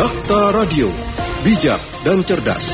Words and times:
Dakta 0.00 0.56
Radio, 0.56 0.88
bijak 1.44 1.76
dan 2.08 2.24
cerdas. 2.24 2.72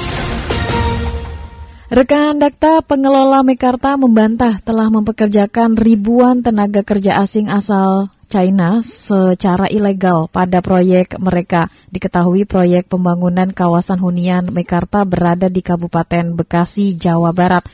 Rekan 1.90 2.38
Dakta 2.38 2.78
pengelola 2.86 3.42
Mekarta 3.42 3.98
membantah 3.98 4.62
telah 4.62 4.86
mempekerjakan 4.94 5.74
ribuan 5.74 6.46
tenaga 6.46 6.86
kerja 6.86 7.18
asing 7.18 7.50
asal 7.50 8.14
China 8.30 8.78
secara 8.78 9.66
ilegal 9.66 10.30
pada 10.30 10.62
proyek 10.62 11.18
mereka. 11.18 11.66
Diketahui 11.90 12.46
proyek 12.46 12.86
pembangunan 12.86 13.50
kawasan 13.50 13.98
hunian 13.98 14.54
Mekarta 14.54 15.02
berada 15.02 15.50
di 15.50 15.66
Kabupaten 15.66 16.30
Bekasi, 16.30 16.94
Jawa 16.94 17.34
Barat. 17.34 17.66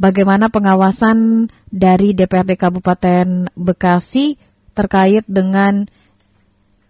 Bagaimana 0.00 0.48
pengawasan 0.48 1.52
dari 1.68 2.16
DPRD 2.16 2.56
Kabupaten 2.56 3.52
Bekasi 3.52 4.40
terkait 4.72 5.28
dengan 5.28 5.84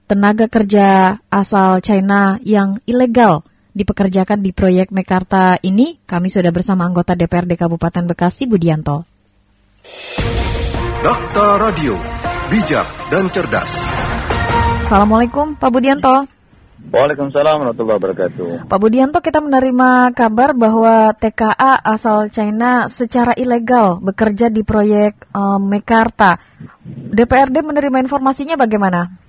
tenaga 0.08 0.48
kerja 0.48 1.20
asal 1.28 1.84
China 1.84 2.40
yang 2.40 2.80
ilegal 2.88 3.44
dipekerjakan 3.76 4.40
di 4.40 4.50
proyek 4.56 4.90
Mekarta 4.90 5.60
ini, 5.60 6.00
kami 6.02 6.32
sudah 6.32 6.50
bersama 6.50 6.88
anggota 6.88 7.14
DPRD 7.14 7.54
Kabupaten 7.54 8.08
Bekasi, 8.10 8.48
Budianto. 8.48 9.06
Dakta 10.98 11.46
Radio, 11.62 11.94
bijak 12.50 12.88
dan 13.12 13.30
cerdas. 13.30 13.70
Assalamualaikum, 14.88 15.54
Pak 15.54 15.70
Budianto. 15.70 16.26
Waalaikumsalam 16.88 17.60
warahmatullahi 17.60 17.98
wabarakatuh. 18.00 18.48
Pak 18.66 18.78
Budianto, 18.80 19.20
kita 19.20 19.44
menerima 19.44 20.10
kabar 20.16 20.56
bahwa 20.56 21.12
TKA 21.14 21.84
asal 21.84 22.32
China 22.32 22.88
secara 22.88 23.36
ilegal 23.36 24.00
bekerja 24.00 24.48
di 24.48 24.64
proyek 24.64 25.28
um, 25.36 25.68
Mekarta. 25.68 26.40
DPRD 26.88 27.60
menerima 27.60 28.00
informasinya 28.00 28.56
bagaimana? 28.56 29.28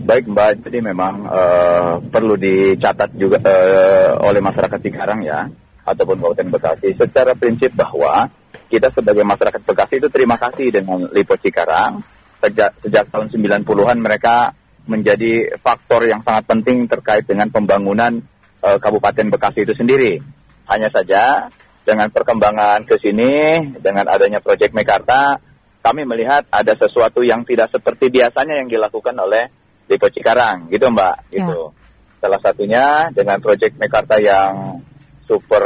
Baik 0.00 0.32
Mbak, 0.32 0.64
jadi 0.64 0.80
memang 0.80 1.28
uh, 1.28 2.00
perlu 2.00 2.40
dicatat 2.40 3.12
juga 3.20 3.36
uh, 3.44 4.16
oleh 4.24 4.40
masyarakat 4.40 4.80
Cikarang 4.80 5.20
ya, 5.20 5.44
ataupun 5.84 6.16
Kabupaten 6.24 6.56
Bekasi 6.56 6.96
secara 6.96 7.36
prinsip 7.36 7.76
bahwa 7.76 8.32
kita 8.72 8.88
sebagai 8.96 9.28
masyarakat 9.28 9.60
Bekasi 9.60 10.00
itu 10.00 10.08
terima 10.08 10.40
kasih 10.40 10.72
dengan 10.72 11.04
Lipo 11.12 11.36
Cikarang. 11.36 12.00
Sejak, 12.40 12.80
sejak 12.80 13.12
tahun 13.12 13.28
90-an 13.28 14.00
mereka 14.00 14.56
menjadi 14.88 15.60
faktor 15.60 16.08
yang 16.08 16.24
sangat 16.24 16.48
penting 16.48 16.88
terkait 16.88 17.28
dengan 17.28 17.52
pembangunan 17.52 18.24
uh, 18.64 18.80
Kabupaten 18.80 19.28
Bekasi 19.28 19.68
itu 19.68 19.76
sendiri. 19.76 20.16
Hanya 20.64 20.88
saja 20.88 21.52
dengan 21.84 22.08
perkembangan 22.08 22.88
ke 22.88 22.96
sini, 22.96 23.60
dengan 23.76 24.08
adanya 24.08 24.40
proyek 24.40 24.72
Mekarta, 24.72 25.44
kami 25.84 26.08
melihat 26.08 26.48
ada 26.48 26.72
sesuatu 26.72 27.20
yang 27.20 27.44
tidak 27.44 27.68
seperti 27.68 28.08
biasanya 28.08 28.64
yang 28.64 28.72
dilakukan 28.72 29.16
oleh 29.20 29.59
Depo 29.90 30.06
Cikarang, 30.06 30.70
gitu 30.70 30.86
Mbak, 30.86 31.34
ya. 31.34 31.42
gitu. 31.42 31.74
Salah 32.22 32.38
satunya 32.38 33.10
dengan 33.10 33.42
proyek 33.42 33.74
Mekarta 33.74 34.22
yang 34.22 34.78
super 35.26 35.64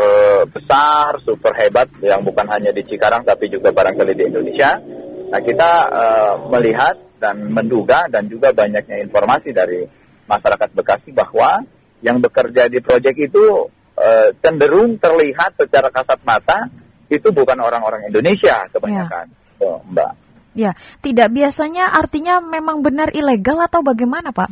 besar, 0.48 1.20
super 1.28 1.52
hebat, 1.60 1.92
yang 2.00 2.24
bukan 2.24 2.48
hanya 2.48 2.72
di 2.72 2.80
Cikarang 2.88 3.28
tapi 3.28 3.52
juga 3.52 3.68
barangkali 3.68 4.12
di 4.16 4.24
Indonesia. 4.24 4.80
Nah 5.28 5.40
kita 5.44 5.70
uh, 5.92 6.34
melihat 6.48 6.96
dan 7.20 7.52
menduga 7.52 8.08
dan 8.08 8.28
juga 8.32 8.52
banyaknya 8.56 9.04
informasi 9.04 9.52
dari 9.52 9.84
masyarakat 10.24 10.68
Bekasi 10.72 11.12
bahwa 11.12 11.60
yang 12.00 12.20
bekerja 12.20 12.68
di 12.68 12.80
proyek 12.80 13.28
itu 13.28 13.68
uh, 13.96 14.28
cenderung 14.40 14.96
terlihat 15.00 15.56
secara 15.56 15.88
kasat 15.88 16.20
mata 16.24 16.68
itu 17.08 17.28
bukan 17.32 17.60
orang-orang 17.60 18.08
Indonesia 18.08 18.68
kebanyakan, 18.72 19.26
ya. 19.60 19.64
oh, 19.68 19.80
Mbak. 19.84 20.23
Ya, 20.54 20.78
tidak 21.02 21.34
biasanya 21.34 21.90
artinya 21.90 22.38
memang 22.38 22.80
benar 22.86 23.10
ilegal 23.10 23.58
atau 23.58 23.82
bagaimana, 23.82 24.30
Pak? 24.30 24.50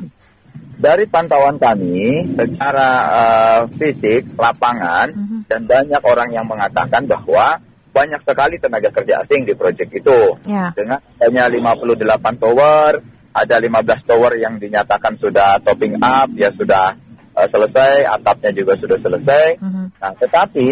Dari 0.83 1.06
pantauan 1.06 1.62
kami 1.62 2.34
secara 2.34 2.89
uh, 3.06 3.61
fisik 3.78 4.34
lapangan 4.34 5.14
uh 5.14 5.19
mhm. 5.19 5.27
-huh. 5.30 5.41
dan 5.47 5.61
banyak 5.70 6.03
orang 6.03 6.34
yang 6.34 6.47
mengatakan 6.50 7.06
bahwa 7.06 7.62
banyak 7.95 8.18
sekali 8.27 8.58
tenaga 8.58 8.91
kerja 8.91 9.23
asing 9.23 9.46
di 9.46 9.55
proyek 9.55 9.95
itu. 9.95 10.35
Ya. 10.48 10.74
Dengan 10.74 10.98
hanya 11.23 11.46
58 11.46 12.42
tower, 12.42 12.98
ada 13.30 13.57
15 13.62 14.08
tower 14.11 14.33
yang 14.41 14.58
dinyatakan 14.58 15.23
sudah 15.23 15.62
topping 15.62 16.02
up, 16.02 16.33
ya 16.35 16.51
sudah 16.57 16.98
uh, 17.36 17.46
selesai, 17.46 18.08
atapnya 18.11 18.51
juga 18.51 18.74
sudah 18.80 18.98
selesai. 18.98 19.62
Uh 19.62 19.64
mhm. 19.64 19.70
-huh. 19.70 19.86
Nah, 20.02 20.12
tetapi 20.18 20.68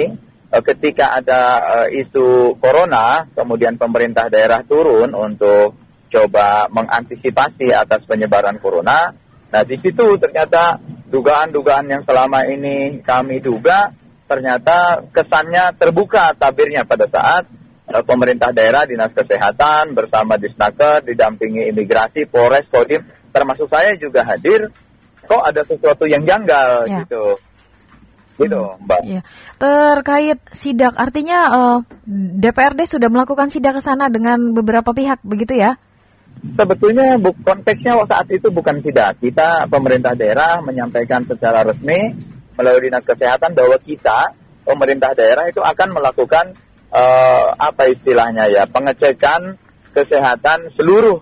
ketika 0.58 1.14
ada 1.14 1.42
uh, 1.62 1.88
isu 1.94 2.58
corona, 2.58 3.30
kemudian 3.30 3.78
pemerintah 3.78 4.26
daerah 4.26 4.66
turun 4.66 5.14
untuk 5.14 5.78
coba 6.10 6.66
mengantisipasi 6.74 7.70
atas 7.70 8.02
penyebaran 8.02 8.58
corona. 8.58 9.14
Nah, 9.50 9.62
di 9.62 9.78
situ 9.78 10.18
ternyata 10.18 10.82
dugaan-dugaan 11.06 11.86
yang 11.86 12.02
selama 12.02 12.50
ini 12.50 12.98
kami 13.06 13.38
duga 13.38 13.94
ternyata 14.26 15.06
kesannya 15.10 15.74
terbuka 15.78 16.34
tabirnya 16.34 16.82
pada 16.82 17.06
saat 17.06 17.46
uh, 17.86 18.02
pemerintah 18.02 18.50
daerah, 18.50 18.90
dinas 18.90 19.14
kesehatan 19.14 19.94
bersama 19.94 20.34
Disnaker 20.34 21.06
didampingi 21.06 21.70
imigrasi, 21.70 22.26
Polres, 22.26 22.66
Kodim, 22.66 23.06
termasuk 23.30 23.70
saya 23.70 23.94
juga 23.94 24.26
hadir. 24.26 24.66
Kok 25.30 25.46
ada 25.46 25.62
sesuatu 25.62 26.10
yang 26.10 26.26
janggal 26.26 26.90
ya. 26.90 27.06
gitu 27.06 27.38
gitu 28.40 28.60
hmm, 28.72 28.84
Mbak. 28.88 29.00
Ya. 29.04 29.20
Terkait 29.60 30.38
sidak, 30.56 30.96
artinya 30.96 31.38
uh, 31.52 31.78
eh, 31.84 32.40
DPRD 32.40 32.88
sudah 32.88 33.12
melakukan 33.12 33.52
sidak 33.52 33.76
ke 33.76 33.82
sana 33.84 34.08
dengan 34.08 34.56
beberapa 34.56 34.96
pihak, 34.96 35.20
begitu 35.20 35.60
ya? 35.60 35.76
Sebetulnya 36.40 37.20
bu, 37.20 37.36
konteksnya 37.44 38.00
saat 38.08 38.32
itu 38.32 38.48
bukan 38.48 38.80
sidak. 38.80 39.20
Kita 39.20 39.68
pemerintah 39.68 40.16
daerah 40.16 40.64
menyampaikan 40.64 41.28
secara 41.28 41.60
resmi 41.68 42.16
melalui 42.56 42.88
dinas 42.88 43.04
kesehatan 43.04 43.52
bahwa 43.52 43.76
kita 43.76 44.32
pemerintah 44.64 45.12
daerah 45.12 45.48
itu 45.52 45.60
akan 45.60 45.88
melakukan 45.92 46.56
uh, 46.92 47.52
apa 47.56 47.92
istilahnya 47.92 48.48
ya 48.48 48.64
pengecekan 48.68 49.56
kesehatan 49.92 50.72
seluruh 50.76 51.20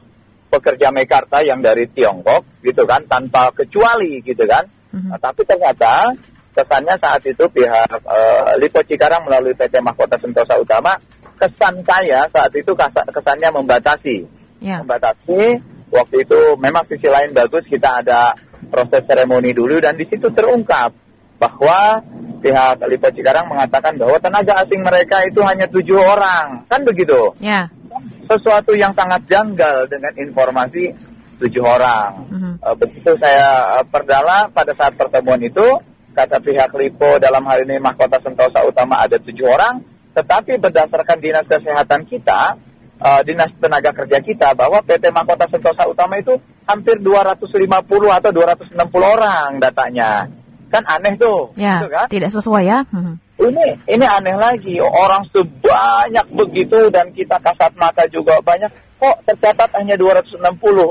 pekerja 0.49 0.89
mekarta 0.91 1.45
yang 1.45 1.61
dari 1.61 1.87
Tiongkok 1.93 2.63
gitu 2.65 2.89
kan 2.89 3.05
tanpa 3.05 3.53
kecuali 3.53 4.25
gitu 4.25 4.45
kan. 4.49 4.65
Mm-hmm. 4.93 5.11
Nah, 5.13 5.19
tapi 5.21 5.45
ternyata 5.45 6.17
kesannya 6.59 6.99
saat 6.99 7.23
itu 7.23 7.45
pihak 7.47 8.03
uh, 8.03 8.59
Lipo 8.59 8.83
Cikarang 8.83 9.31
melalui 9.31 9.55
PT 9.55 9.79
Mahkota 9.79 10.19
Sentosa 10.19 10.59
Utama 10.59 10.99
kesan 11.39 11.87
saya 11.87 12.27
saat 12.35 12.51
itu 12.59 12.75
kesannya 13.15 13.55
membatasi 13.55 14.27
ya. 14.59 14.83
membatasi 14.83 15.63
waktu 15.95 16.27
itu 16.27 16.59
memang 16.59 16.83
sisi 16.91 17.07
lain 17.07 17.31
bagus 17.31 17.63
kita 17.71 18.03
ada 18.03 18.35
proses 18.75 19.07
seremoni 19.07 19.55
dulu 19.55 19.79
dan 19.79 19.95
di 19.95 20.05
situ 20.11 20.35
terungkap 20.35 20.91
bahwa 21.39 22.03
pihak 22.43 22.83
Lipo 22.91 23.09
Cikarang 23.15 23.47
mengatakan 23.47 23.95
bahwa 23.95 24.19
tenaga 24.19 24.59
asing 24.67 24.83
mereka 24.83 25.23
itu 25.23 25.39
hanya 25.47 25.71
tujuh 25.71 25.99
orang 26.03 26.67
kan 26.67 26.83
begitu 26.83 27.39
ya. 27.39 27.71
sesuatu 28.27 28.75
yang 28.75 28.91
sangat 28.99 29.23
janggal 29.31 29.87
dengan 29.87 30.11
informasi 30.19 30.91
tujuh 31.39 31.63
orang 31.63 32.11
-huh. 32.27 32.55
uh, 32.67 32.75
begitu 32.75 33.15
saya 33.23 33.79
uh, 33.79 33.85
perdalam 33.87 34.51
pada 34.51 34.75
saat 34.75 34.99
pertemuan 34.99 35.39
itu 35.39 35.79
kata 36.19 36.43
pihak 36.43 36.75
Lipo 36.75 37.23
dalam 37.23 37.47
hal 37.47 37.63
ini 37.63 37.79
Mahkota 37.79 38.19
Sentosa 38.19 38.67
Utama 38.67 38.99
ada 38.99 39.23
tujuh 39.23 39.47
orang, 39.47 39.79
tetapi 40.19 40.59
berdasarkan 40.59 41.23
dinas 41.23 41.47
kesehatan 41.47 42.11
kita, 42.11 42.59
uh, 42.99 43.21
dinas 43.23 43.55
tenaga 43.63 43.95
kerja 43.95 44.19
kita 44.19 44.51
bahwa 44.59 44.83
PT 44.83 45.15
Mahkota 45.15 45.47
Sentosa 45.47 45.87
Utama 45.87 46.19
itu 46.19 46.35
hampir 46.67 46.99
250 46.99 47.55
atau 48.11 48.31
260 48.35 48.75
orang 48.99 49.63
datanya. 49.63 50.27
Kan 50.69 50.85
aneh 50.85 51.17
tuh, 51.17 51.55
ya, 51.57 51.81
gitu 51.81 51.89
kan? 51.89 52.07
Tidak 52.11 52.29
sesuai 52.35 52.63
ya. 52.67 52.85
Hmm. 52.91 53.17
Ini 53.39 53.89
ini 53.89 54.05
aneh 54.05 54.35
lagi, 54.35 54.77
orang 54.83 55.23
sebanyak 55.31 56.27
begitu 56.35 56.91
dan 56.91 57.15
kita 57.15 57.39
kasat 57.39 57.79
mata 57.79 58.05
juga 58.11 58.43
banyak. 58.43 58.69
Kok 58.99 59.23
tercatat 59.23 59.71
hanya 59.79 59.95
260? 59.95 60.43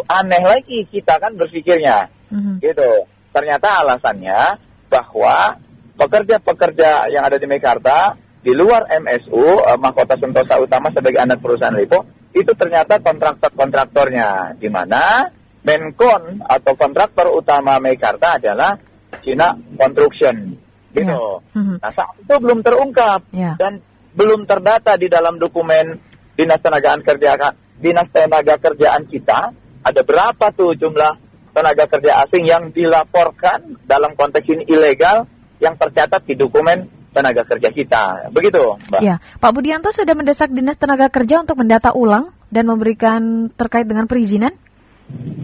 Aneh 0.08 0.44
lagi 0.48 0.88
kita 0.88 1.20
kan 1.20 1.36
berpikirnya. 1.36 2.08
Hmm. 2.32 2.58
Gitu. 2.64 3.06
Ternyata 3.36 3.84
alasannya 3.86 4.67
bahwa 4.88 5.60
pekerja-pekerja 5.98 7.12
yang 7.12 7.24
ada 7.28 7.38
di 7.38 7.48
Mekarta 7.50 8.16
di 8.42 8.56
luar 8.56 8.88
MSU 8.88 9.66
eh, 9.66 9.78
Mahkota 9.78 10.16
Sentosa 10.16 10.56
Utama 10.62 10.94
sebagai 10.96 11.20
anak 11.20 11.44
perusahaan 11.44 11.76
Lipo 11.76 12.06
itu 12.32 12.54
ternyata 12.54 13.02
kontraktor-kontraktornya 13.02 14.56
di 14.56 14.70
mana 14.70 15.28
Menkon 15.68 16.48
atau 16.48 16.80
kontraktor 16.80 17.28
utama 17.36 17.76
Mekarta 17.84 18.40
adalah 18.40 18.80
Cina 19.20 19.52
Construction 19.76 20.56
gitu. 20.96 21.44
Yeah. 21.44 21.60
Mm-hmm. 21.60 21.78
Nah 21.84 21.92
saat 21.92 22.16
itu 22.24 22.36
belum 22.40 22.60
terungkap 22.64 23.28
yeah. 23.36 23.60
dan 23.60 23.84
belum 24.16 24.48
terdata 24.48 24.96
di 24.96 25.12
dalam 25.12 25.36
dokumen 25.36 26.00
dinas 26.40 26.62
tenaga 26.64 26.96
kerja 27.04 27.52
dinas 27.78 28.08
tenaga 28.16 28.56
kerjaan 28.56 29.06
kita 29.12 29.52
ada 29.84 30.02
berapa 30.08 30.46
tuh 30.56 30.74
jumlah 30.80 31.27
tenaga 31.58 31.90
kerja 31.90 32.22
asing 32.22 32.46
yang 32.46 32.70
dilaporkan 32.70 33.82
dalam 33.90 34.14
konteks 34.14 34.46
ini 34.46 34.70
ilegal 34.70 35.26
yang 35.58 35.74
tercatat 35.74 36.22
di 36.30 36.38
dokumen 36.38 36.86
tenaga 37.10 37.42
kerja 37.50 37.74
kita. 37.74 38.30
Begitu, 38.30 38.78
Mbak. 38.94 39.02
Ya, 39.02 39.18
Pak 39.42 39.52
Budianto 39.58 39.90
sudah 39.90 40.14
mendesak 40.14 40.54
Dinas 40.54 40.78
Tenaga 40.78 41.10
Kerja 41.10 41.42
untuk 41.42 41.58
mendata 41.58 41.98
ulang 41.98 42.30
dan 42.54 42.70
memberikan 42.70 43.50
terkait 43.58 43.90
dengan 43.90 44.06
perizinan? 44.06 44.54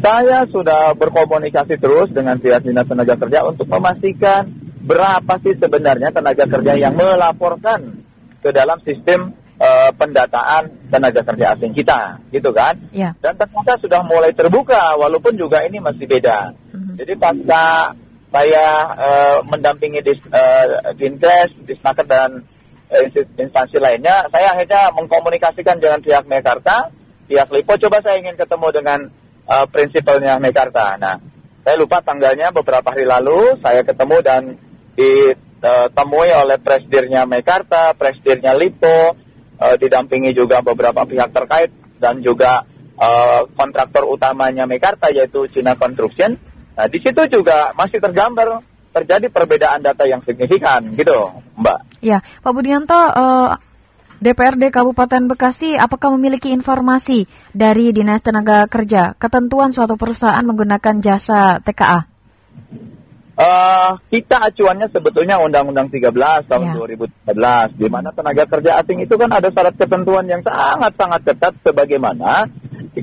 Saya 0.03 0.45
sudah 0.45 0.93
berkomunikasi 0.93 1.79
terus 1.79 2.11
dengan 2.11 2.35
pihak 2.35 2.67
dinas 2.67 2.83
tenaga 2.83 3.15
kerja 3.15 3.47
untuk 3.47 3.63
memastikan 3.71 4.51
berapa 4.83 5.39
sih 5.39 5.55
sebenarnya 5.55 6.11
tenaga 6.11 6.43
kerja 6.43 6.75
yang 6.75 6.99
melaporkan 6.99 8.03
ke 8.43 8.51
dalam 8.51 8.83
sistem 8.83 9.31
uh, 9.59 9.89
pendataan 9.93 10.89
tenaga 10.89 11.21
kerja 11.21 11.57
asing 11.57 11.73
kita, 11.73 12.21
gitu 12.29 12.49
kan? 12.53 12.77
Ya. 12.93 13.13
Dan 13.19 13.37
ternyata 13.37 13.77
sudah 13.81 14.01
mulai 14.05 14.31
terbuka, 14.33 14.97
walaupun 14.97 15.35
juga 15.35 15.61
ini 15.65 15.81
masih 15.81 16.05
beda. 16.05 16.53
Mhm. 16.73 16.93
Jadi 17.01 17.13
pasca 17.17 17.93
saya 18.33 18.65
uh, 18.97 19.37
mendampingi 19.45 20.01
dis, 20.01 20.17
uh, 20.33 20.93
Dinkes, 20.97 21.53
Disnaker 21.69 22.05
dan 22.09 22.41
uh, 22.89 23.05
instansi 23.37 23.77
lainnya, 23.77 24.25
saya 24.33 24.57
akhirnya 24.57 24.89
mengkomunikasikan 24.97 25.77
dengan 25.77 26.01
pihak 26.01 26.25
Mekarta, 26.25 26.89
pihak 27.29 27.49
Lipo, 27.53 27.77
coba 27.77 28.01
saya 28.01 28.17
ingin 28.17 28.33
ketemu 28.33 28.67
dengan 28.73 28.99
uh, 29.45 29.65
prinsipalnya 29.69 30.41
Mekarta. 30.41 30.97
Nah, 30.97 31.21
saya 31.61 31.75
lupa 31.77 32.01
tanggalnya 32.01 32.49
beberapa 32.51 32.89
hari 32.89 33.05
lalu, 33.05 33.61
saya 33.61 33.85
ketemu 33.85 34.17
dan 34.19 34.41
ditemui 34.97 36.29
oleh 36.33 36.57
presidirnya 36.59 37.23
Mekarta, 37.29 37.93
presidirnya 37.95 38.57
Lipo, 38.57 39.15
uh, 39.63 39.75
didampingi 39.79 40.35
juga 40.35 40.59
beberapa 40.59 41.07
pihak 41.07 41.31
terkait 41.31 41.71
dan 42.03 42.19
juga 42.19 42.67
uh, 42.99 43.47
kontraktor 43.55 44.03
utamanya 44.11 44.67
Mekarta 44.67 45.07
yaitu 45.07 45.47
Cina 45.47 45.79
Construction. 45.79 46.35
Nah, 46.75 46.87
di 46.91 46.99
situ 46.99 47.21
juga 47.31 47.71
masih 47.77 48.03
tergambar 48.03 48.59
terjadi 48.91 49.31
perbedaan 49.31 49.81
data 49.81 50.03
yang 50.05 50.21
signifikan 50.27 50.93
gitu, 50.93 51.31
Mbak. 51.57 52.03
Ya, 52.03 52.21
Pak 52.21 52.51
Budianto, 52.53 52.93
uh, 52.93 53.57
DPRD 54.23 54.71
Kabupaten 54.71 55.27
Bekasi 55.27 55.75
apakah 55.75 56.13
memiliki 56.15 56.53
informasi 56.55 57.27
dari 57.51 57.91
Dinas 57.91 58.23
Tenaga 58.23 58.63
Kerja 58.71 59.19
ketentuan 59.19 59.75
suatu 59.75 59.99
perusahaan 59.99 60.43
menggunakan 60.47 61.03
jasa 61.03 61.59
TKA? 61.59 62.07
Uh, 63.33 63.97
kita 64.13 64.45
acuannya 64.45 64.93
sebetulnya 64.93 65.41
Undang-Undang 65.41 65.89
13 65.89 66.45
tahun 66.45 66.69
Ya. 66.69 67.01
2013, 67.33 67.81
di 67.81 67.87
mana 67.89 68.13
tenaga 68.13 68.45
kerja 68.45 68.77
asing 68.77 69.01
itu 69.01 69.17
kan 69.17 69.33
ada 69.33 69.49
syarat 69.49 69.73
ketentuan 69.73 70.29
yang 70.29 70.45
sangat-sangat 70.45 71.21
ketat 71.25 71.53
sebagaimana 71.65 72.45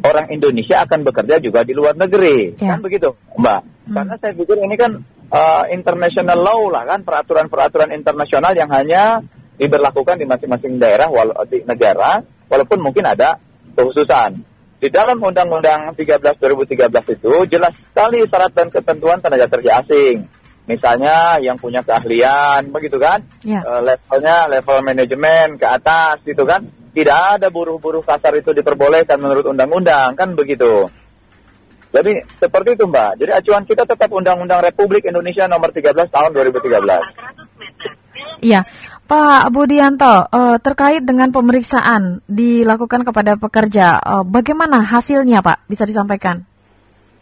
orang 0.07 0.31
Indonesia 0.31 0.87
akan 0.87 1.03
bekerja 1.03 1.43
juga 1.43 1.67
di 1.67 1.75
luar 1.75 1.99
negeri, 1.99 2.55
Ya. 2.63 2.79
kan 2.79 2.81
begitu, 2.87 3.11
Mbak? 3.43 3.61
Hmm. 3.91 3.95
Karena 3.99 4.15
saya 4.23 4.33
pikir 4.39 4.57
ini 4.63 4.77
kan 4.79 5.03
uh, 5.35 5.65
international 5.67 6.39
law 6.39 6.63
lah 6.71 6.87
kan, 6.87 7.03
peraturan-peraturan 7.03 7.91
internasional 7.91 8.55
yang 8.55 8.71
hanya 8.71 9.27
diberlakukan 9.59 10.15
di 10.15 10.31
masing-masing 10.31 10.79
daerah 10.79 11.11
wala 11.11 11.43
di 11.51 11.67
negara, 11.67 12.23
walaupun 12.47 12.79
mungkin 12.79 13.03
ada 13.03 13.35
kekhususan. 13.75 14.47
Di 14.81 14.89
dalam 14.89 15.21
Undang-Undang 15.21 15.93
13 15.93 16.41
2013 16.41 16.89
itu 17.21 17.33
jelas 17.53 17.77
sekali 17.77 18.25
syarat 18.25 18.53
dan 18.57 18.73
ketentuan 18.73 19.21
tenaga 19.21 19.45
kerja 19.53 19.85
asing. 19.85 20.25
Misalnya 20.65 21.37
yang 21.45 21.61
punya 21.61 21.85
keahlian, 21.85 22.73
begitu 22.73 22.97
kan? 22.97 23.21
Ya. 23.45 23.61
Eh, 23.61 23.81
levelnya 23.85 24.49
level 24.49 24.79
manajemen 24.81 25.61
ke 25.61 25.67
atas, 25.69 26.25
gitu 26.25 26.49
kan? 26.49 26.65
Tidak 26.97 27.21
ada 27.37 27.53
buruh-buruh 27.53 28.01
kasar 28.01 28.33
itu 28.41 28.57
diperbolehkan 28.57 29.21
menurut 29.21 29.45
undang-undang, 29.53 30.17
kan 30.17 30.33
begitu. 30.33 30.89
Jadi 31.91 32.23
seperti 32.39 32.79
itu 32.79 32.87
Mbak. 32.87 33.19
Jadi 33.19 33.31
acuan 33.35 33.65
kita 33.67 33.83
tetap 33.83 34.07
Undang-Undang 34.15 34.63
Republik 34.63 35.11
Indonesia 35.11 35.51
nomor 35.51 35.75
13 35.75 36.07
tahun 36.07 36.31
2013. 36.39 37.03
Iya, 38.41 38.63
Pak 39.11 39.51
Budianto, 39.51 40.31
eh, 40.31 40.57
terkait 40.63 41.03
dengan 41.03 41.35
pemeriksaan 41.35 42.23
dilakukan 42.31 43.03
kepada 43.03 43.35
pekerja, 43.35 43.99
eh, 43.99 44.23
bagaimana 44.23 44.87
hasilnya 44.87 45.43
Pak? 45.43 45.67
Bisa 45.67 45.83
disampaikan? 45.83 46.47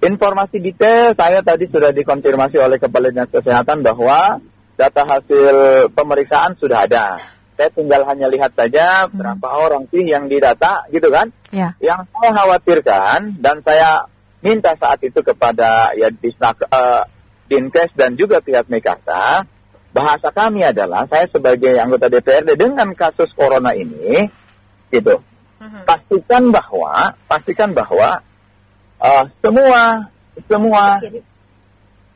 Informasi 0.04 0.60
detail 0.60 1.16
saya 1.16 1.40
tadi 1.40 1.64
sudah 1.72 1.88
dikonfirmasi 1.96 2.60
oleh 2.60 2.76
Kepala 2.76 3.08
Dinas 3.08 3.32
Kesehatan 3.32 3.80
bahwa 3.80 4.36
data 4.76 5.02
hasil 5.08 5.88
pemeriksaan 5.96 6.60
sudah 6.60 6.84
ada. 6.84 7.18
Saya 7.56 7.72
tinggal 7.72 8.04
hanya 8.04 8.28
lihat 8.28 8.52
saja 8.52 9.08
berapa 9.08 9.48
orang 9.48 9.88
sih 9.88 10.04
yang 10.04 10.28
didata 10.28 10.84
gitu 10.92 11.08
kan. 11.08 11.32
Ya, 11.50 11.72
Yang 11.80 12.04
saya 12.12 12.30
khawatirkan 12.36 13.18
dan 13.40 13.64
saya 13.64 14.04
minta 14.44 14.76
saat 14.76 15.00
itu 15.02 15.24
kepada 15.24 15.96
ya 15.96 16.12
Disnak, 16.12 16.68
eh, 16.68 17.02
Dinkes 17.48 17.96
dan 17.96 18.14
juga 18.14 18.44
pihak 18.44 18.68
Mekarta, 18.68 19.48
bahasa 19.98 20.28
kami 20.30 20.62
adalah 20.62 21.10
saya 21.10 21.26
sebagai 21.26 21.74
anggota 21.74 22.06
DPRD 22.06 22.54
dengan 22.54 22.94
kasus 22.94 23.26
corona 23.34 23.74
ini, 23.74 24.30
gitu, 24.94 25.18
pastikan 25.82 26.54
bahwa 26.54 27.18
pastikan 27.26 27.74
bahwa 27.74 28.22
eh, 29.02 29.24
semua 29.42 30.06
semua 30.46 30.82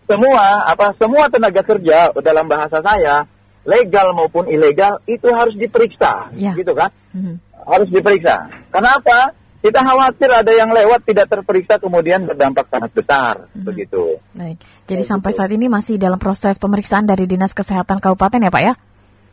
semua 0.07 0.45
apa 0.71 0.95
semua 0.99 1.27
tenaga 1.27 1.63
kerja 1.67 2.15
dalam 2.23 2.47
bahasa 2.47 2.79
saya 2.85 3.27
legal 3.67 4.15
maupun 4.15 4.47
ilegal 4.51 4.99
itu 5.07 5.27
harus 5.35 5.55
diperiksa, 5.55 6.31
Ya. 6.35 6.55
gitu 6.55 6.75
kan? 6.75 6.91
Mhm. 7.15 7.39
harus 7.63 7.87
diperiksa. 7.95 8.51
Kenapa? 8.75 9.31
Kita 9.63 9.79
khawatir 9.79 10.27
ada 10.27 10.51
yang 10.51 10.75
lewat 10.75 11.07
tidak 11.07 11.31
terperiksa 11.31 11.79
kemudian 11.79 12.27
berdampak 12.27 12.67
sangat 12.67 12.91
besar, 12.99 13.47
Mhm. 13.55 13.63
begitu. 13.63 14.19
baik. 14.35 14.59
Jadi 14.91 15.03
Ya, 15.07 15.09
sampai 15.09 15.31
gitu. 15.31 15.39
saat 15.39 15.51
ini 15.55 15.67
masih 15.71 15.95
dalam 16.03 16.19
proses 16.19 16.59
pemeriksaan 16.59 17.07
dari 17.07 17.31
Dinas 17.31 17.55
Kesehatan 17.55 18.03
Kabupaten 18.03 18.43
ya 18.43 18.51
Pak 18.51 18.63
ya? 18.67 18.75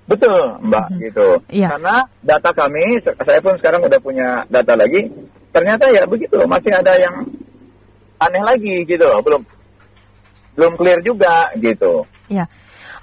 Betul, 0.06 0.62
Mbak, 0.62 0.86
Mhm. 0.94 0.98
gitu. 1.02 1.28
Iya. 1.50 1.74
Karena 1.74 2.06
data 2.22 2.50
kami, 2.54 3.02
saya 3.02 3.42
pun 3.42 3.58
sekarang 3.58 3.82
udah 3.82 4.00
punya 4.02 4.46
data 4.54 4.78
lagi, 4.78 5.10
ternyata 5.50 5.90
ya 5.90 6.06
begitu, 6.06 6.38
masih 6.46 6.78
ada 6.78 6.94
yang 6.98 7.26
aneh 8.22 8.44
lagi 8.46 8.86
gitu, 8.86 9.10
belum 9.26 9.42
belum 10.54 10.74
clear 10.78 11.00
juga 11.02 11.50
gitu. 11.58 12.06
Ya. 12.30 12.46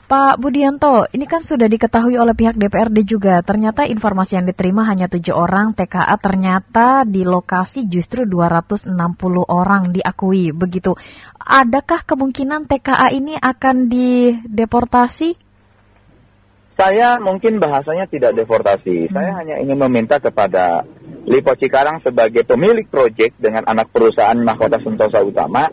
Pak 0.07 0.39
Budianto, 0.39 1.03
ini 1.11 1.27
kan 1.27 1.43
sudah 1.43 1.67
diketahui 1.67 2.15
oleh 2.15 2.31
pihak 2.31 2.55
DPRD 2.55 3.03
juga. 3.03 3.43
Ternyata 3.43 3.91
informasi 3.91 4.39
yang 4.39 4.47
diterima 4.47 4.87
hanya 4.87 5.11
tujuh 5.11 5.35
orang, 5.35 5.75
TKA 5.75 6.15
ternyata 6.23 7.03
di 7.03 7.27
lokasi 7.27 7.91
justru 7.91 8.23
260 8.23 8.87
orang 9.51 9.91
diakui. 9.91 10.55
Begitu. 10.55 10.95
Adakah 11.43 12.07
kemungkinan 12.07 12.71
TKA 12.71 13.19
ini 13.19 13.35
akan 13.35 13.91
dideportasi? 13.91 15.35
Saya 16.79 17.19
mungkin 17.19 17.59
bahasanya 17.59 18.07
tidak 18.07 18.39
deportasi. 18.39 19.11
Saya 19.11 19.43
hanya 19.43 19.59
ingin 19.59 19.75
meminta 19.75 20.23
kepada 20.23 20.87
Lipo 21.27 21.51
Cikarang 21.59 21.99
sebagai 22.07 22.47
pemilik 22.47 22.87
proyek 22.87 23.35
dengan 23.43 23.67
anak 23.67 23.91
perusahaan 23.91 24.39
Mahkota 24.39 24.79
Sentosa 24.87 25.19
Utama 25.19 25.67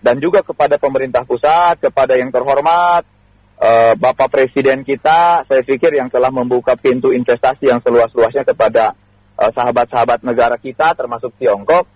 dan 0.00 0.16
juga 0.24 0.40
kepada 0.40 0.80
pemerintah 0.80 1.28
pusat, 1.28 1.76
kepada 1.84 2.16
yang 2.16 2.32
terhormat 2.32 3.17
eh, 3.58 3.92
Bapak 3.98 4.30
Presiden 4.30 4.86
kita, 4.86 5.44
saya 5.44 5.62
pikir 5.66 5.94
yang 5.98 6.08
telah 6.08 6.30
membuka 6.30 6.78
pintu 6.78 7.10
investasi 7.10 7.68
yang 7.68 7.82
seluas-luasnya 7.82 8.46
kepada 8.46 8.94
eh, 9.38 9.50
sahabat-sahabat 9.50 10.22
negara 10.22 10.56
kita, 10.56 10.94
termasuk 10.94 11.34
Tiongkok, 11.36 11.86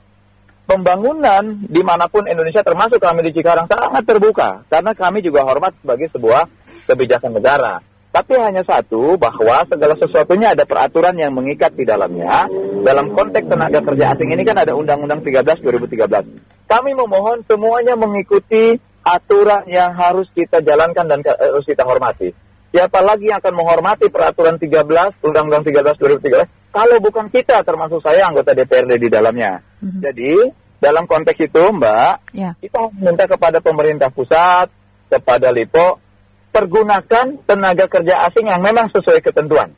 pembangunan 0.66 1.62
di 1.66 1.82
mana 1.82 2.06
pun 2.06 2.26
Indonesia 2.26 2.62
termasuk 2.62 3.02
kami 3.02 3.26
di 3.26 3.34
Cikarang 3.34 3.66
sangat 3.66 4.06
terbuka 4.06 4.62
karena 4.70 4.94
kami 4.94 5.20
juga 5.20 5.42
hormat 5.46 5.74
sebagai 5.82 6.10
sebuah 6.14 6.46
kebijakan 6.86 7.34
negara. 7.38 7.82
Tapi 8.12 8.36
hanya 8.36 8.60
satu 8.60 9.16
bahwa 9.16 9.64
segala 9.64 9.96
sesuatunya 9.96 10.52
ada 10.52 10.68
peraturan 10.68 11.16
yang 11.16 11.32
mengikat 11.32 11.72
di 11.72 11.88
dalamnya. 11.88 12.44
Dalam 12.84 13.16
konteks 13.16 13.48
tenaga 13.48 13.80
kerja 13.80 14.12
asing 14.12 14.28
ini 14.28 14.44
kan 14.44 14.60
ada 14.60 14.76
Undang-Undang 14.76 15.24
13 15.24 15.64
2013. 15.64 16.68
Kami 16.68 16.90
memohon 16.92 17.40
semuanya 17.48 17.96
mengikuti 17.96 18.76
aturan 19.02 19.66
yang 19.66 19.94
harus 19.94 20.30
kita 20.32 20.62
jalankan 20.62 21.06
dan 21.06 21.20
ke- 21.22 21.38
harus 21.38 21.66
kita 21.66 21.82
hormati. 21.82 22.30
Siapa 22.72 23.04
lagi 23.04 23.28
yang 23.28 23.44
akan 23.44 23.52
menghormati 23.52 24.08
peraturan 24.08 24.56
13 24.56 25.12
Undang-Undang 25.20 25.62
13 25.68 25.98
2013 26.00 26.48
kalau 26.72 26.96
bukan 27.04 27.28
kita 27.28 27.60
termasuk 27.68 28.00
saya 28.00 28.24
anggota 28.24 28.56
DPRD 28.56 28.96
di 28.96 29.08
dalamnya. 29.12 29.60
Mhm. 29.84 30.00
Jadi 30.00 30.32
dalam 30.80 31.04
konteks 31.04 31.38
itu 31.38 31.62
Mbak, 31.62 32.32
Ya. 32.32 32.56
kita 32.58 32.90
minta 32.96 33.28
kepada 33.28 33.60
pemerintah 33.60 34.08
pusat, 34.08 34.72
kepada 35.12 35.52
Lipo, 35.52 36.00
pergunakan 36.48 37.44
tenaga 37.44 37.86
kerja 37.86 38.24
asing 38.26 38.48
yang 38.48 38.64
memang 38.64 38.88
sesuai 38.88 39.20
ketentuan. 39.20 39.76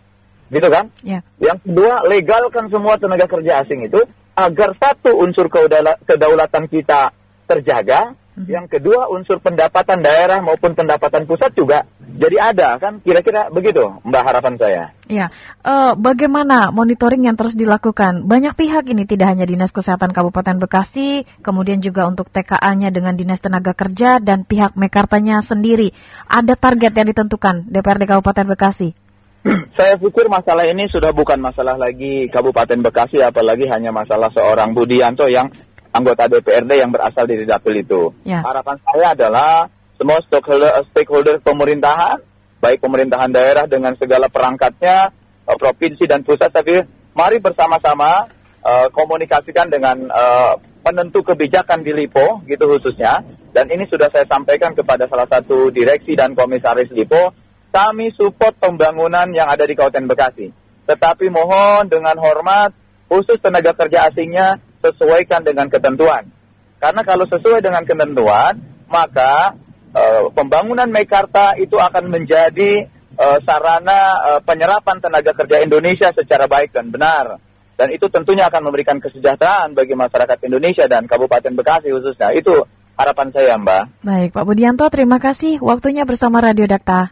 Gitu 0.49 0.69
kan? 0.71 0.95
Ya. 1.03 1.21
Yang 1.43 1.67
kedua, 1.67 2.07
legalkan 2.07 2.71
semua 2.71 2.95
tenaga 2.95 3.27
kerja 3.27 3.67
asing 3.67 3.91
itu 3.91 4.01
agar 4.35 4.71
satu 4.79 5.19
unsur 5.19 5.51
kedaula- 5.51 5.99
kedaulatan 6.07 6.71
kita 6.71 7.11
terjaga. 7.51 8.15
Yang 8.51 8.67
kedua 8.67 9.07
unsur 9.11 9.39
pendapatan 9.39 10.03
daerah 10.03 10.43
maupun 10.43 10.75
pendapatan 10.75 11.23
pusat 11.25 11.55
juga 11.55 11.87
jadi 12.15 12.55
ada 12.55 12.79
kan 12.79 13.03
kira-kira 13.03 13.51
begitu 13.51 13.83
Mbak 14.07 14.23
harapan 14.23 14.55
saya. 14.55 14.85
Ya, 15.11 15.27
Eh, 15.65 15.93
bagaimana 15.97 16.69
monitoring 16.71 17.25
yang 17.25 17.41
terus 17.41 17.57
dilakukan? 17.57 18.29
Banyak 18.29 18.53
pihak 18.53 18.85
ini 18.87 19.09
tidak 19.09 19.33
hanya 19.33 19.49
Dinas 19.49 19.73
Kesehatan 19.73 20.13
Kabupaten 20.13 20.61
Bekasi, 20.61 21.25
kemudian 21.41 21.81
juga 21.81 22.05
untuk 22.05 22.29
TKA-nya 22.29 22.93
dengan 22.93 23.17
Dinas 23.17 23.41
Tenaga 23.41 23.73
Kerja 23.73 24.21
dan 24.21 24.45
pihak 24.45 24.77
Mekartanya 24.77 25.41
sendiri. 25.41 25.97
Ada 26.29 26.55
target 26.55 26.93
yang 27.01 27.09
ditentukan 27.11 27.65
DPRD 27.65 28.05
Kabupaten 28.07 28.47
Bekasi. 28.53 28.93
Saya 29.81 29.97
pikir 29.97 30.29
masalah 30.29 30.69
ini 30.69 30.85
sudah 30.93 31.17
bukan 31.17 31.41
masalah 31.41 31.81
lagi 31.81 32.29
Kabupaten 32.29 32.85
Bekasi, 32.85 33.25
apalagi 33.25 33.65
hanya 33.73 33.89
masalah 33.89 34.29
seorang 34.37 34.77
Budianto 34.77 35.27
yang 35.33 35.49
anggota 35.95 36.27
DPRD 36.27 36.83
yang 36.83 36.91
berasal 36.91 37.25
dari 37.31 37.47
dapil 37.47 37.79
itu. 37.79 38.11
Ya. 38.27 38.43
Harapan 38.43 38.83
saya 38.83 39.15
adalah 39.15 39.71
semua 39.95 40.19
stakeholder, 40.27 40.83
stakeholder 40.91 41.39
pemerintahan, 41.39 42.19
baik 42.59 42.83
pemerintahan 42.83 43.31
daerah 43.31 43.71
dengan 43.71 43.95
segala 43.95 44.27
perangkatnya, 44.27 45.15
uh, 45.47 45.55
provinsi 45.55 46.11
dan 46.11 46.27
pusat, 46.27 46.51
tapi 46.51 46.83
mari 47.15 47.39
bersama-sama 47.39 48.27
uh, 48.67 48.91
komunikasikan 48.91 49.71
dengan 49.71 50.11
uh, 50.11 50.59
penentu 50.83 51.23
kebijakan 51.23 51.87
di 51.87 51.95
Lipo, 51.95 52.43
gitu 52.51 52.67
khususnya. 52.67 53.23
Dan 53.55 53.71
ini 53.71 53.87
sudah 53.87 54.11
saya 54.11 54.27
sampaikan 54.27 54.75
kepada 54.75 55.07
salah 55.07 55.31
satu 55.31 55.71
direksi 55.71 56.19
dan 56.19 56.35
komisaris 56.35 56.91
Lipo, 56.91 57.31
kami 57.71 58.11
support 58.19 58.59
pembangunan 58.59 59.31
yang 59.31 59.47
ada 59.47 59.63
di 59.63 59.79
Kabupaten 59.79 60.11
Bekasi. 60.11 60.47
Tetapi 60.91 61.31
mohon 61.31 61.87
dengan 61.87 62.19
hormat, 62.19 62.75
khusus 63.07 63.39
tenaga 63.39 63.73
kerja 63.79 64.11
asingnya 64.11 64.59
sesuaikan 64.85 65.41
dengan 65.41 65.73
ketentuan. 65.73 66.29
Karena 66.77 67.01
kalau 67.01 67.25
sesuai 67.25 67.65
dengan 67.65 67.89
ketentuan, 67.89 68.61
maka 68.93 69.57
uh, 69.97 70.29
pembangunan 70.37 70.91
Mekarta 70.93 71.57
itu 71.57 71.81
akan 71.81 72.13
menjadi 72.13 72.85
uh, 73.17 73.41
sarana 73.41 74.01
uh, 74.21 74.41
penyerapan 74.45 75.01
tenaga 75.01 75.33
kerja 75.33 75.65
Indonesia 75.65 76.13
secara 76.13 76.45
baik 76.45 76.77
dan 76.77 76.93
benar. 76.93 77.41
Dan 77.75 77.91
itu 77.91 78.07
tentunya 78.07 78.47
akan 78.47 78.71
memberikan 78.71 79.03
kesejahteraan 79.03 79.75
bagi 79.75 79.99
masyarakat 79.99 80.39
Indonesia 80.47 80.87
dan 80.87 81.11
Kabupaten 81.11 81.57
Bekasi 81.59 81.91
khususnya. 81.91 82.31
Itu 82.31 82.69
harapan 82.95 83.29
saya, 83.35 83.59
Mbak. 83.59 84.07
Baik, 84.07 84.31
Pak 84.31 84.45
Budianto, 84.47 84.87
terima 84.95 85.19
kasih 85.19 85.59
waktunya 85.59 86.07
bersama 86.07 86.39
Radio 86.39 86.71
Dakta. 86.71 87.11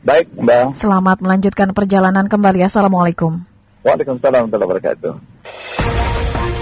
Baik, 0.00 0.32
Mbak. 0.32 0.80
Selamat 0.80 1.18
melanjutkan 1.20 1.74
perjalanan 1.76 2.30
kembali. 2.30 2.64
Assalamualaikum. 2.64 3.42
Waalaikumsalam 3.84 4.48
warahmatullahi 4.48 4.70
wabarakatuh. 4.70 5.85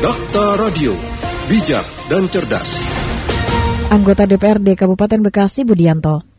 Dakta 0.05 0.61
Radio, 0.61 0.93
bijak 1.49 2.13
dan 2.13 2.29
cerdas. 2.29 2.85
Anggota 3.89 4.29
DPRD 4.29 4.77
Kabupaten 4.77 5.25
Bekasi 5.25 5.65
Budianto. 5.65 6.34